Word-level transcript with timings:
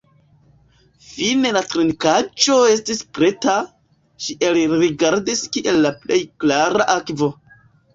Fine 1.09 1.51
la 1.57 1.61
trinkaĵo 1.73 2.57
estis 2.71 3.05
preta; 3.19 3.55
ŝi 4.27 4.41
elrigardis 4.51 5.49
kiel 5.55 5.83
la 5.89 5.97
plej 6.05 6.23
klara 6.45 6.95
akvo. 7.01 7.37